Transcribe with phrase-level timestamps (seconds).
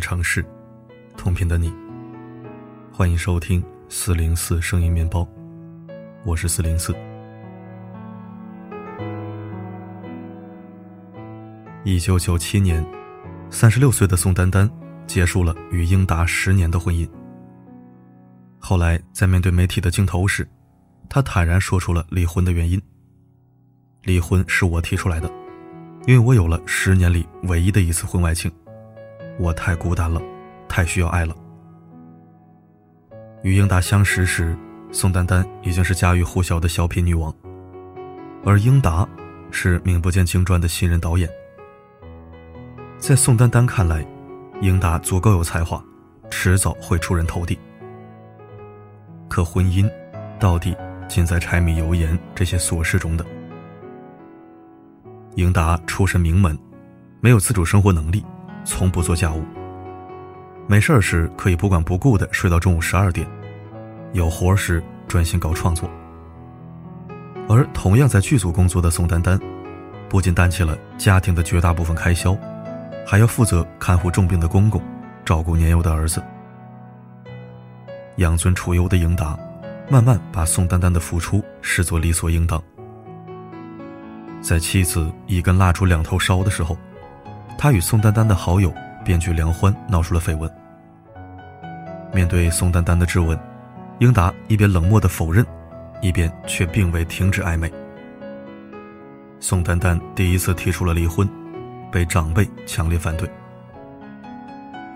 [0.00, 0.42] 的城市，
[1.14, 1.70] 同频的你。
[2.90, 5.28] 欢迎收听四零四声音面包，
[6.24, 6.96] 我是四零四。
[11.84, 12.82] 一九九七年，
[13.50, 14.68] 三十六岁的宋丹丹
[15.06, 17.06] 结束了与英达十年的婚姻。
[18.58, 20.48] 后来在面对媒体的镜头时，
[21.10, 22.80] 她坦然说出了离婚的原因：
[24.04, 25.30] 离婚是我提出来的，
[26.06, 28.50] 因为我有了十年里唯一的一次婚外情，
[29.40, 30.20] 我太孤单了，
[30.68, 31.34] 太需要爱了。
[33.42, 34.54] 与英达相识时，
[34.92, 37.34] 宋丹丹已经是家喻户晓的小品女王，
[38.44, 39.08] 而英达
[39.50, 41.26] 是名不见经传的新人导演。
[42.98, 44.06] 在宋丹丹看来，
[44.60, 45.82] 英达足够有才华，
[46.28, 47.58] 迟早会出人头地。
[49.26, 49.90] 可婚姻，
[50.38, 50.76] 到底
[51.08, 53.24] 尽在柴米油盐这些琐事中的。
[55.36, 56.58] 英达出身名门，
[57.22, 58.22] 没有自主生活能力，
[58.70, 59.42] 从不做家务。
[60.68, 63.26] 没事时可以不管不顾的睡到中午十二点，
[64.12, 65.90] 有活时专心搞创作。
[67.48, 69.36] 而同样在剧组工作的宋丹丹，
[70.08, 72.36] 不仅担起了家庭的绝大部分开销。
[73.04, 74.80] 还要负责看护重病的公公，
[75.24, 76.22] 照顾年幼的儿子。
[78.18, 79.36] 养尊处优的英达，
[79.90, 82.62] 慢慢把宋丹丹的付出视作理所应当。
[84.40, 86.78] 在妻子一根蜡烛两头烧的时候，
[87.62, 88.72] 他与宋丹丹的好友
[89.04, 90.50] 编剧梁欢闹出了绯闻。
[92.10, 93.38] 面对宋丹丹的质问，
[93.98, 95.44] 英达一边冷漠的否认，
[96.00, 97.70] 一边却并未停止暧昧。
[99.40, 101.28] 宋丹丹第一次提出了离婚。
[101.92, 103.28] 被长辈强烈反对。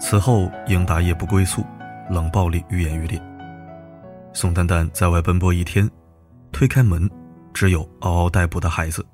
[0.01, 1.63] 此后，英达夜不归宿，
[2.09, 3.21] 冷暴力愈演愈烈。
[4.33, 5.91] 宋丹丹在外奔波一天，
[6.51, 7.11] 推开门，
[7.53, 9.05] 只有嗷嗷待哺的孩子。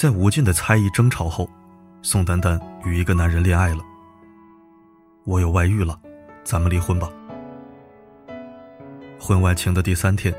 [0.00, 1.46] 在无尽的猜疑争吵后，
[2.00, 3.84] 宋丹丹与一个男人恋爱了。
[5.24, 6.00] 我有外遇了，
[6.42, 7.06] 咱们离婚吧。
[9.20, 10.34] 婚外情的第三天，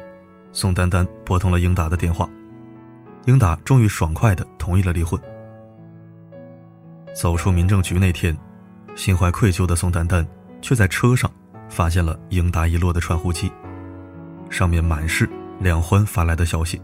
[0.51, 2.27] 宋丹丹拨通了英达的电话，
[3.27, 5.21] 英达终于爽快的同意了离婚。
[7.13, 8.35] 走出民政局那天，
[8.95, 10.27] 心怀愧疚的宋丹丹
[10.63, 11.31] 却在车上
[11.69, 13.51] 发现了英达遗落的传呼机，
[14.49, 15.29] 上面满是
[15.59, 16.81] 梁欢发来的消息：“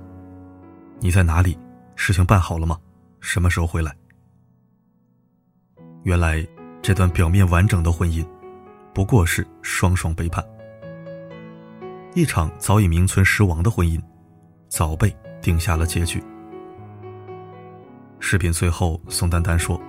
[1.02, 1.58] 你在哪里？
[1.98, 2.80] 事情办好了吗？
[3.20, 3.94] 什么时候回来？”
[6.06, 6.48] 原来，
[6.82, 8.26] 这段表面完整的婚姻，
[8.94, 10.42] 不过是双双背叛。
[12.14, 14.02] 一场早已名存实亡的婚姻，
[14.70, 16.24] 早被定下了结局。
[18.20, 19.82] 视频最后，宋丹丹说。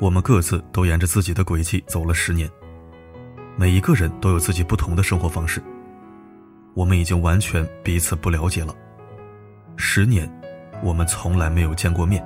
[0.00, 2.50] 我们各自都沿着自己的轨迹走了十年，
[3.56, 5.62] 每一个人都有自己不同的生活方式。
[6.74, 8.74] 我们已经完全彼此不了解了。
[9.76, 10.28] 十年，
[10.84, 12.22] 我们从来没有见过面。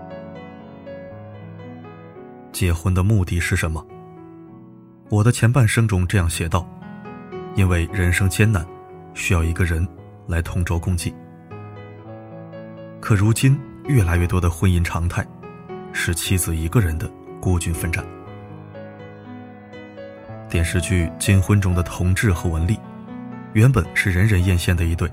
[2.52, 3.86] 结婚的目的是什么？
[5.08, 6.68] 我的前半生中这样写道：
[7.54, 8.66] 因为人生艰难，
[9.14, 9.86] 需要一个人
[10.26, 11.14] 来同舟共济。
[13.00, 15.24] 可如今，越来越多的婚姻常态，
[15.92, 17.08] 是妻子一个人的。
[17.40, 18.04] 孤军奋战。
[20.48, 22.76] 电视剧《金婚》中的同志和文丽，
[23.52, 25.08] 原本是人人艳羡的一对。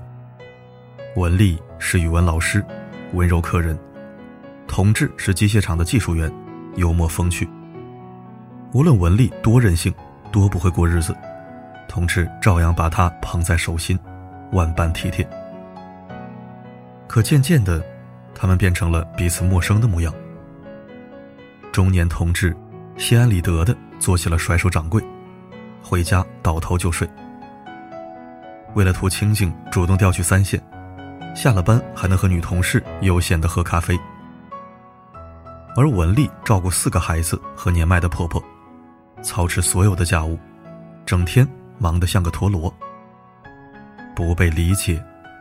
[1.14, 2.64] 文丽是语文老师，
[3.12, 3.76] 温柔可人；
[4.66, 6.32] 同志是机械厂的技术员，
[6.76, 7.48] 幽默风趣。
[8.72, 9.94] 无论文丽多任性，
[10.30, 11.16] 多不会过日子，
[11.88, 13.98] 同志照样把她捧在手心，
[14.52, 15.26] 万般体贴。
[17.06, 17.82] 可渐渐的，
[18.34, 20.12] 他们变成了彼此陌生的模样。
[21.72, 22.54] 中年同志，
[22.96, 25.02] 心安理得的做起了甩手掌柜，
[25.82, 27.08] 回家倒头就睡。
[28.74, 30.60] 为了图清静，主动调去三线，
[31.36, 33.96] 下了班还能和女同事悠闲的喝咖啡。
[35.76, 38.42] 而文丽照顾四个孩子和年迈的婆婆，
[39.22, 40.36] 操持所有的家务，
[41.04, 41.46] 整天
[41.78, 42.74] 忙得像个陀螺。
[44.16, 45.00] 不被理解，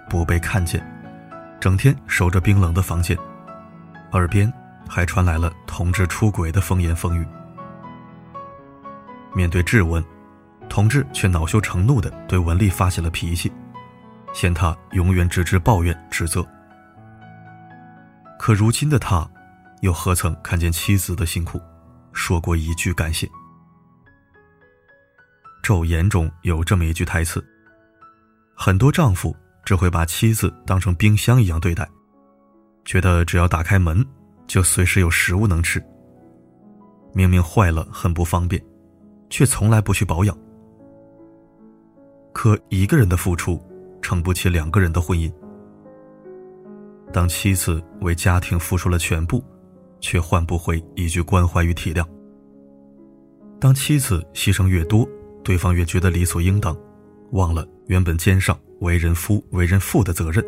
[0.09, 0.85] 不被看见，
[1.59, 3.17] 整天守着冰冷的房间，
[4.11, 4.53] 耳边。
[4.87, 7.25] 还传来了同志出轨的风言风语。
[9.33, 10.05] 面对质问，
[10.69, 13.51] 同志却恼羞成怒地对文丽发起了脾气，
[14.35, 16.45] 嫌他永远只知抱怨指责。
[18.37, 19.25] 可如今的他，
[19.79, 21.57] 又何曾看见妻子的辛苦，
[22.11, 23.25] 说过一句感谢？
[25.63, 27.43] 《昼颜》中有这么一句台词
[28.53, 29.33] ：“很多丈夫
[29.63, 31.89] 只会把妻子当成冰箱一样对待，
[32.83, 34.05] 觉得只要打开门。”
[34.47, 35.83] 就随时有食物能吃。
[37.15, 38.63] 明明坏了很不方便，
[39.27, 40.37] 却从来不去保养。
[42.31, 43.59] 可一个人的付出，
[44.05, 45.33] 撑不起两个人的婚姻。
[47.11, 49.43] 当妻子为家庭付出了全部，
[49.99, 52.05] 却换不回一句关怀与体谅，
[53.59, 55.09] 当妻子牺牲越多，
[55.43, 56.77] 对方越觉得理所应当，
[57.31, 60.45] 忘了原本肩上为人夫、为人父的责任，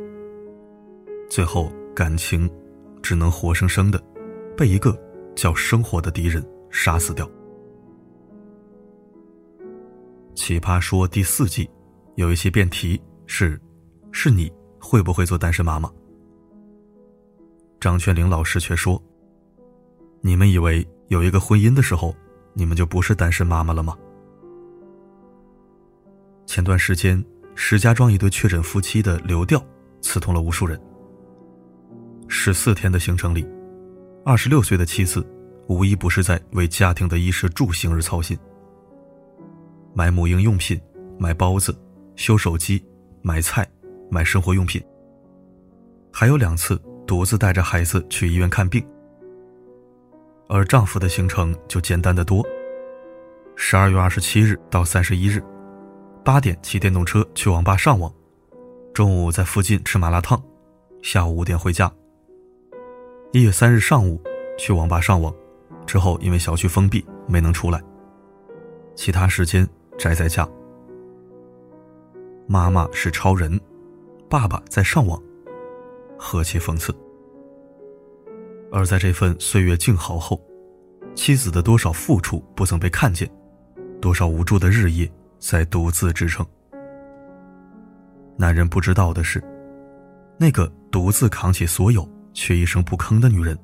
[1.28, 2.48] 最后感情
[3.02, 4.00] 只能活生生的
[4.56, 4.96] 被一个
[5.36, 7.28] 叫生活的敌人杀死掉。
[10.36, 11.68] 奇葩说第四季
[12.18, 13.60] 有一些辩题是：
[14.12, 15.92] 是你会不会做单身妈妈？
[17.80, 19.02] 张泉灵老师却说
[20.22, 22.16] ：“你们以为有一个婚姻的时候，
[22.54, 23.96] 你们就不是单身妈妈了吗？”
[26.48, 29.64] 前段时间，石家庄一对确诊夫妻的流调
[30.02, 30.82] 刺痛了无数人。
[32.28, 33.48] 十四天的行程里，
[34.26, 35.26] 二十六岁的妻子
[35.68, 38.38] 无一不是在为家庭的衣食住行而操心，
[39.94, 40.80] 买母婴用品、
[41.20, 41.78] 买包子、
[42.16, 42.84] 修手机、
[43.22, 43.68] 买菜、
[44.10, 44.84] 买生活用品，
[46.12, 46.82] 还有两次。
[47.08, 48.86] 独自带着孩子去医院看病，
[50.50, 52.46] 而丈夫的行程就简单的多。
[53.56, 55.42] 十二月二十七日到三十一日，
[56.22, 58.14] 八点骑电动车去网吧上网，
[58.94, 60.38] 中午在附近吃麻辣烫，
[61.02, 61.90] 下午五点回家。
[63.32, 64.22] 一月三日上午
[64.58, 65.34] 去网吧上网，
[65.86, 67.82] 之后因为小区封闭没能出来，
[68.96, 69.66] 其他时间
[69.98, 70.46] 宅在家。
[72.50, 73.60] 妈妈是超人，
[74.30, 75.22] 爸爸在上网。
[76.18, 76.96] 何其讽刺！
[78.72, 80.42] 而在这份岁月静好后，
[81.14, 83.30] 妻子的多少付出不曾被看见，
[84.02, 86.46] 多少无助的日夜在独自支撑。
[88.38, 89.44] 男人不知道的是，
[90.38, 93.58] 那个独自扛起所有却一声不吭的女人，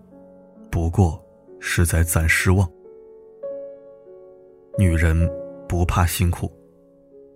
[0.69, 1.23] 不过
[1.61, 2.69] 是在攒失望。
[4.77, 5.17] 女人
[5.69, 6.51] 不怕辛苦，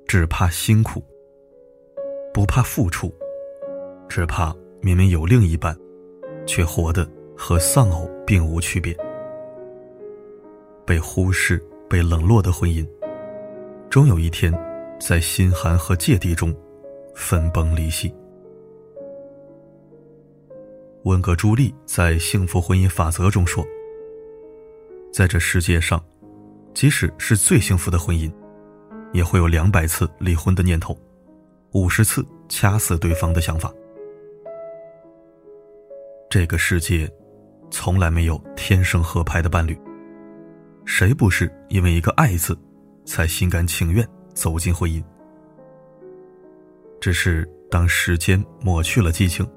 [0.08, 1.00] 只怕辛苦；
[2.38, 3.12] 不怕付出，
[4.07, 4.56] 只怕。
[4.80, 5.75] 明明有另一半，
[6.45, 8.95] 却活得和丧偶并无区别。
[10.86, 11.57] 被忽视、
[11.89, 12.88] 被冷落的婚姻，
[13.89, 14.54] 终有一天，
[15.00, 16.56] 在心寒和芥蒂中，
[17.16, 18.13] 分崩离析。
[21.06, 23.66] 温格朱莉在《幸福婚姻法则》中说
[25.12, 26.00] ：“在这世界上，
[26.75, 28.31] 即使是最幸福的婚姻，
[29.12, 30.95] 也会有两百次离婚的念头，
[31.78, 33.72] 五十次掐死对方的想法。”
[36.28, 37.08] 这个世界，
[37.70, 39.78] 从来没有天生合拍的伴侣。
[40.86, 42.58] 谁不是因为一个“爱”字，
[43.06, 44.04] 才心甘情愿
[44.34, 45.04] 走进婚姻？
[47.00, 49.48] 只是当时间抹去了激情，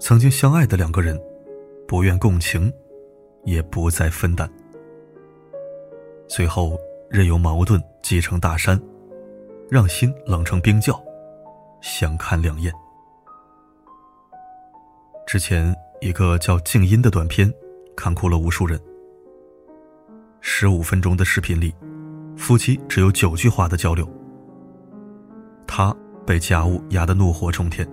[0.00, 1.20] 曾经相爱的两个人，
[1.86, 2.72] 不愿共情，
[3.44, 4.50] 也不再分担，
[6.26, 6.78] 最后
[7.10, 8.80] 任由矛盾积成大山，
[9.68, 10.98] 让心冷成冰窖，
[11.82, 12.72] 相看两厌。
[15.26, 15.74] 之前。
[16.02, 17.48] 一个叫“静音”的短片，
[17.96, 18.76] 看哭了无数人。
[20.40, 21.72] 十五分钟的视频里，
[22.36, 24.04] 夫妻只有九句话的交流。
[25.64, 25.94] 他
[26.26, 27.88] 被家务压得怒火冲天，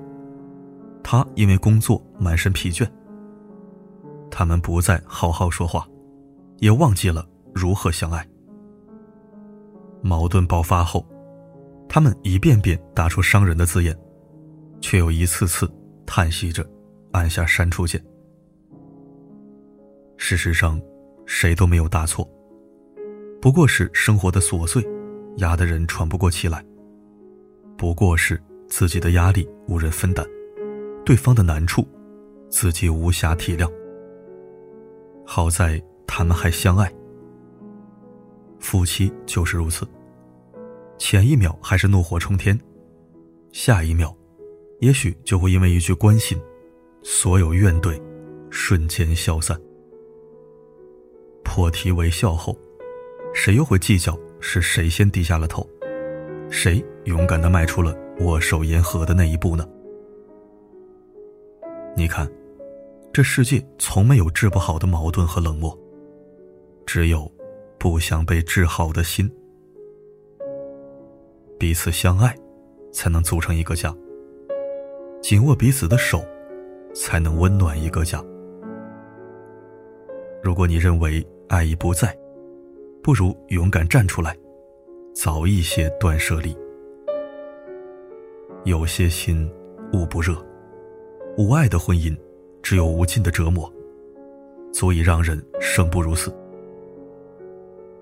[1.03, 2.89] 他因为工作满身疲倦。
[4.31, 5.87] 他们不再好好说话，
[6.57, 8.27] 也忘记了如何相爱。
[10.01, 11.05] 矛盾爆发后，
[11.89, 13.97] 他们一遍遍打出伤人的字眼，
[14.79, 15.69] 却又一次次
[16.05, 16.65] 叹息着。
[17.11, 17.99] 按下删除键。
[20.15, 20.79] 事实上，
[21.25, 22.23] 谁都没有大错，
[23.41, 24.87] 不过是生活的琐碎
[25.37, 26.63] 压得人喘不过气来。
[27.75, 30.23] 不过是自己的压力无人分担，
[31.03, 31.83] 对方的难处
[32.47, 33.67] 自己无暇体谅。
[35.25, 36.93] 好在他们还相爱。
[38.59, 39.87] 夫妻就是如此，
[40.99, 42.59] 前一秒还是怒火冲天，
[43.53, 44.13] 下一秒，
[44.79, 46.37] 也许就会因为一句关心。
[47.01, 47.99] 所有怨怼，
[48.49, 49.59] 瞬间消散。
[51.41, 52.55] 破涕为笑后，
[53.33, 55.67] 谁又会计较是谁先低下了头，
[56.49, 59.65] 谁勇敢的迈出了握手言和的那一步呢？
[61.95, 62.29] 你看，
[63.13, 65.75] 这世界从没有治不好的矛盾和冷漠，
[66.85, 67.31] 只有
[67.79, 69.31] 不想被治好的心。
[71.59, 72.35] 彼此相爱，
[72.91, 73.95] 才能组成一个家。
[75.21, 76.23] 紧握彼此的手。
[76.93, 78.19] 才能温暖一个家。
[80.41, 82.17] 如果你认为爱已不在，
[83.03, 84.35] 不如勇敢站出来，
[85.13, 86.57] 早一些断舍离。
[88.65, 89.49] 有些心
[89.93, 90.35] 捂不热，
[91.37, 92.17] 无爱的婚姻
[92.63, 93.71] 只有无尽的折磨，
[94.73, 96.35] 足以让人生不如死。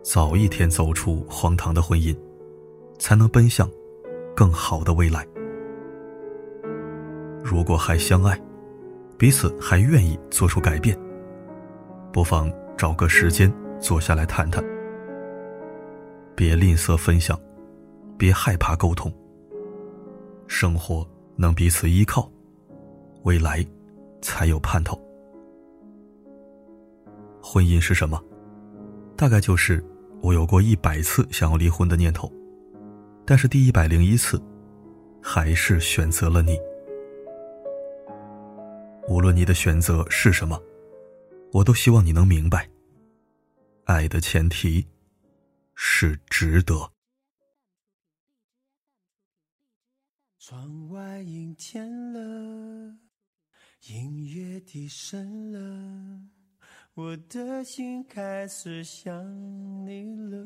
[0.02, 2.18] 早一天走出荒唐的婚姻，
[2.98, 3.70] 才能奔向
[4.36, 5.26] 更好的未来。
[7.44, 8.40] 如果还相爱，
[9.18, 10.98] 彼此还愿意做出改变，
[12.12, 14.64] 不妨找个时间坐下来谈谈。
[16.36, 17.40] 别吝啬分享，
[18.18, 19.12] 别害怕沟通。
[20.46, 22.30] 生活能彼此依靠，
[23.24, 23.66] 未来
[24.22, 25.00] 才有盼头。
[27.42, 28.22] 婚姻是什么？
[29.16, 29.84] 大概就是
[30.22, 32.32] 我有过一百次想要离婚的念头，
[33.30, 34.42] 但是第一百零一次，
[35.22, 36.58] 还是选择了你。
[39.10, 40.58] 无论你的选择是什么，
[41.52, 42.70] 我都希望你能明白，
[43.84, 44.88] 爱的前提
[45.76, 46.94] 是值得。
[50.40, 52.96] 窗外阴天了，
[53.88, 56.22] 音乐低声了。
[56.94, 59.14] 我的心开始想
[59.86, 60.46] 你了。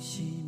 [0.00, 0.39] 心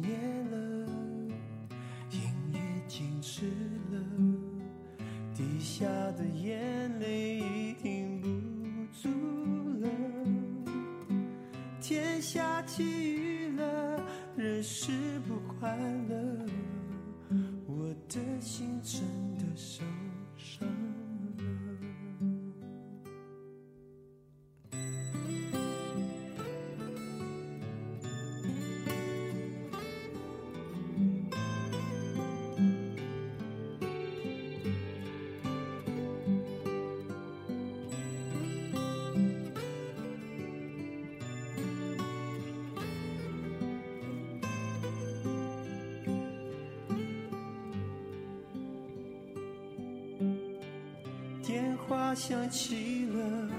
[51.92, 53.50] 话响起了，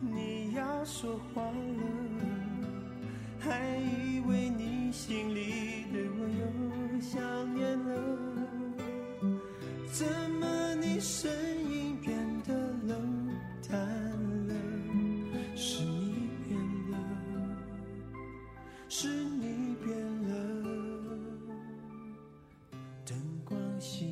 [0.00, 1.52] 你要说话了，
[3.40, 7.90] 还以为你心里对我又想念了，
[9.90, 11.32] 怎么你声
[11.70, 12.52] 音变得
[12.86, 13.34] 冷
[13.66, 13.80] 淡
[14.46, 14.54] 了？
[15.56, 16.60] 是你变
[16.90, 16.94] 了，
[18.90, 19.96] 是你变
[20.28, 20.30] 了，
[23.06, 24.11] 灯光熄